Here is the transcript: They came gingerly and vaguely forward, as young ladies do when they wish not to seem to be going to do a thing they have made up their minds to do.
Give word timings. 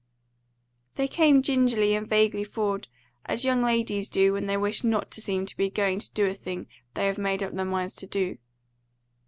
They 0.95 1.07
came 1.07 1.43
gingerly 1.43 1.93
and 1.93 2.07
vaguely 2.09 2.43
forward, 2.43 2.87
as 3.27 3.45
young 3.45 3.61
ladies 3.61 4.09
do 4.09 4.33
when 4.33 4.47
they 4.47 4.57
wish 4.57 4.83
not 4.83 5.11
to 5.11 5.21
seem 5.21 5.45
to 5.45 5.55
be 5.55 5.69
going 5.69 5.99
to 5.99 6.11
do 6.13 6.25
a 6.25 6.33
thing 6.33 6.65
they 6.95 7.05
have 7.05 7.19
made 7.19 7.43
up 7.43 7.53
their 7.53 7.65
minds 7.65 7.95
to 7.97 8.07
do. 8.07 8.39